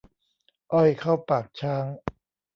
[0.73, 1.85] อ้อยเข้าปากช้าง